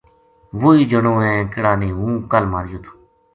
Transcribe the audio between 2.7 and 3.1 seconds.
تھو